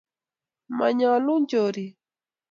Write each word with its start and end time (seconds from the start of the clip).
Manyaluu 0.77 1.35
chorik 1.49 1.93